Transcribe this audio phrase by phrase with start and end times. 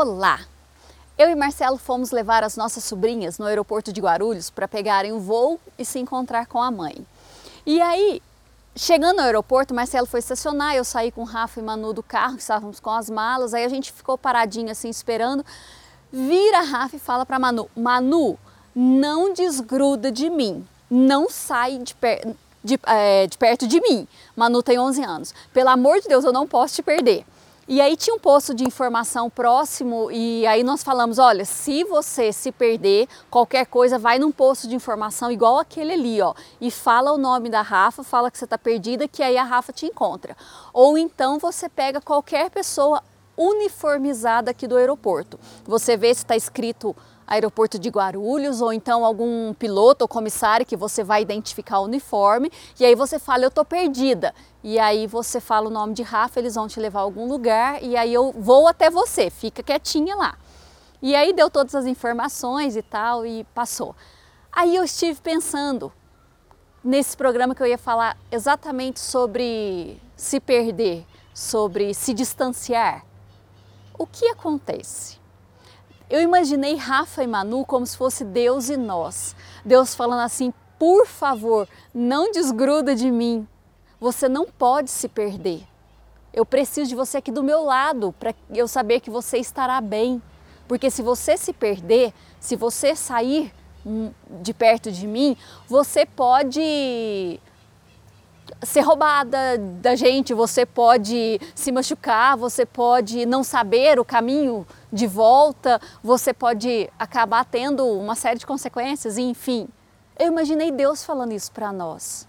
[0.00, 0.38] Olá!
[1.18, 5.18] Eu e Marcelo fomos levar as nossas sobrinhas no aeroporto de Guarulhos para pegarem o
[5.18, 7.04] voo e se encontrar com a mãe.
[7.66, 8.22] E aí,
[8.76, 12.78] chegando no aeroporto, Marcelo foi estacionar, eu saí com Rafa e Manu do carro, estávamos
[12.78, 15.44] com as malas, aí a gente ficou paradinho assim esperando.
[16.12, 18.38] Vira Rafa e fala para Manu: Manu,
[18.72, 24.06] não desgruda de mim, não sai de, per de, é, de perto de mim.
[24.36, 25.34] Manu tem 11 anos.
[25.52, 27.26] Pelo amor de Deus, eu não posso te perder.
[27.70, 32.32] E aí tinha um posto de informação próximo e aí nós falamos, olha, se você
[32.32, 36.32] se perder, qualquer coisa, vai num posto de informação igual aquele ali, ó,
[36.62, 39.70] e fala o nome da Rafa, fala que você está perdida, que aí a Rafa
[39.70, 40.34] te encontra.
[40.72, 43.02] Ou então você pega qualquer pessoa
[43.36, 45.38] uniformizada aqui do aeroporto.
[45.66, 46.96] Você vê se está escrito
[47.28, 52.50] aeroporto de Guarulhos ou então algum piloto ou comissário que você vai identificar o uniforme
[52.80, 56.40] e aí você fala eu tô perdida e aí você fala o nome de Rafa,
[56.40, 60.16] eles vão te levar a algum lugar e aí eu vou até você, fica quietinha
[60.16, 60.36] lá.
[61.00, 63.94] E aí deu todas as informações e tal e passou.
[64.50, 65.92] Aí eu estive pensando
[66.82, 73.04] nesse programa que eu ia falar exatamente sobre se perder, sobre se distanciar.
[73.96, 75.17] O que acontece?
[76.10, 79.36] Eu imaginei Rafa e Manu como se fosse Deus e nós.
[79.64, 83.46] Deus falando assim: por favor, não desgruda de mim.
[84.00, 85.66] Você não pode se perder.
[86.32, 90.22] Eu preciso de você aqui do meu lado para eu saber que você estará bem.
[90.66, 93.52] Porque se você se perder, se você sair
[93.84, 95.36] hum, de perto de mim,
[95.66, 97.40] você pode
[98.62, 105.06] ser roubada da gente, você pode se machucar, você pode não saber o caminho de
[105.06, 109.68] volta, você pode acabar tendo uma série de consequências, enfim.
[110.18, 112.26] Eu imaginei Deus falando isso para nós.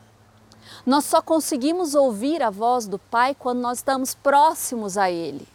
[0.85, 5.47] Nós só conseguimos ouvir a voz do Pai quando nós estamos próximos a Ele.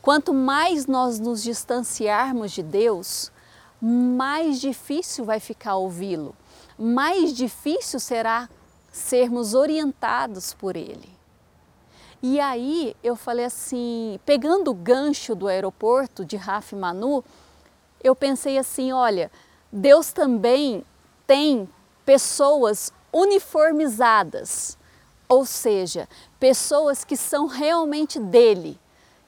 [0.00, 3.30] Quanto mais nós nos distanciarmos de Deus,
[3.80, 6.34] mais difícil vai ficar ouvi-lo,
[6.78, 8.48] mais difícil será
[8.90, 11.19] sermos orientados por Ele.
[12.22, 17.24] E aí eu falei assim, pegando o gancho do aeroporto de Raf Manu,
[18.02, 19.30] eu pensei assim, olha,
[19.72, 20.84] Deus também
[21.26, 21.68] tem
[22.04, 24.76] pessoas uniformizadas,
[25.28, 26.08] ou seja,
[26.38, 28.78] pessoas que são realmente dele,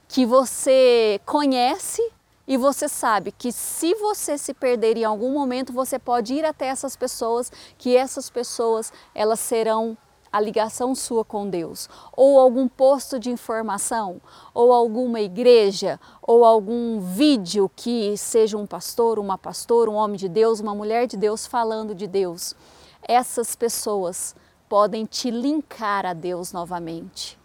[0.06, 2.02] que você conhece
[2.46, 6.66] e você sabe que se você se perder em algum momento, você pode ir até
[6.66, 9.96] essas pessoas, que essas pessoas elas serão
[10.32, 14.20] a ligação sua com Deus, ou algum posto de informação,
[14.54, 20.28] ou alguma igreja, ou algum vídeo que seja um pastor, uma pastora, um homem de
[20.28, 22.56] Deus, uma mulher de Deus falando de Deus.
[23.02, 24.34] Essas pessoas
[24.68, 27.38] podem te linkar a Deus novamente.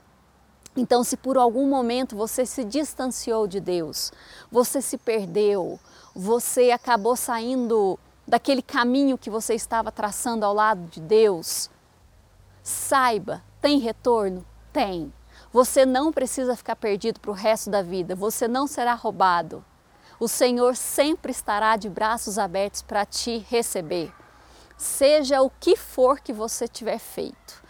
[0.77, 4.13] Então, se por algum momento você se distanciou de Deus,
[4.51, 5.79] você se perdeu,
[6.15, 11.69] você acabou saindo daquele caminho que você estava traçando ao lado de Deus,
[12.67, 14.45] Saiba, tem retorno?
[14.73, 15.13] Tem.
[15.53, 19.63] Você não precisa ficar perdido para o resto da vida, você não será roubado.
[20.19, 24.13] O Senhor sempre estará de braços abertos para te receber.
[24.75, 27.63] Seja o que for que você tiver feito,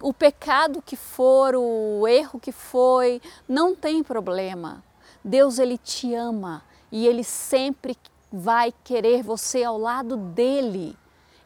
[0.00, 4.80] o pecado que for, o erro que foi, não tem problema.
[5.24, 7.98] Deus ele te ama e ele sempre
[8.32, 10.96] vai querer você ao lado dele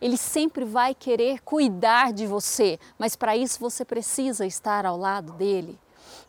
[0.01, 5.33] ele sempre vai querer cuidar de você, mas para isso você precisa estar ao lado
[5.35, 5.79] dele.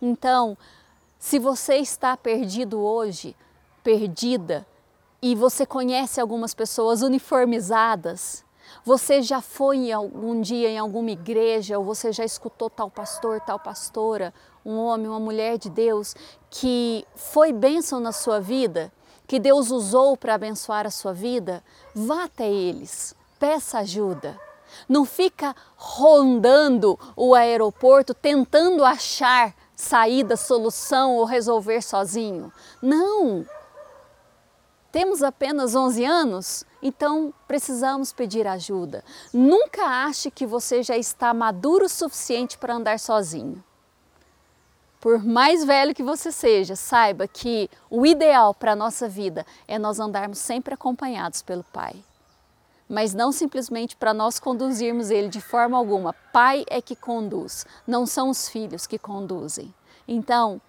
[0.01, 0.57] Então,
[1.17, 3.35] se você está perdido hoje,
[3.83, 4.65] perdida,
[5.21, 8.43] e você conhece algumas pessoas uniformizadas,
[8.83, 13.59] você já foi algum dia em alguma igreja ou você já escutou tal pastor, tal
[13.59, 14.33] pastora,
[14.65, 16.15] um homem, uma mulher de Deus
[16.49, 18.91] que foi bênção na sua vida,
[19.27, 24.39] que Deus usou para abençoar a sua vida, vá até eles peça ajuda.
[24.87, 32.53] Não fica rondando o aeroporto tentando achar saída, solução ou resolver sozinho.
[32.79, 33.43] Não!
[34.91, 39.03] Temos apenas 11 anos, então precisamos pedir ajuda.
[39.33, 43.63] Nunca ache que você já está maduro o suficiente para andar sozinho.
[44.99, 49.79] Por mais velho que você seja, saiba que o ideal para a nossa vida é
[49.79, 52.03] nós andarmos sempre acompanhados pelo Pai
[52.91, 56.11] mas não simplesmente para nós conduzirmos ele de forma alguma.
[56.33, 59.73] Pai é que conduz, não são os filhos que conduzem.
[60.05, 60.59] Então,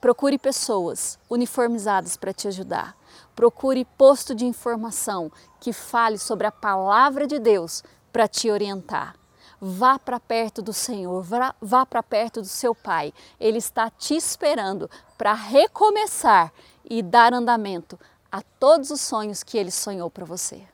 [0.00, 2.96] procure pessoas uniformizadas para te ajudar.
[3.36, 5.30] Procure posto de informação
[5.60, 9.14] que fale sobre a palavra de Deus para te orientar.
[9.60, 13.14] Vá para perto do Senhor, vá, para perto do seu Pai.
[13.38, 16.52] Ele está te esperando para recomeçar
[16.84, 17.96] e dar andamento
[18.30, 20.66] a todos os sonhos que ele sonhou para você.